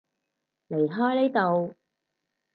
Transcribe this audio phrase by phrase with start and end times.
[0.71, 1.75] 離開呢度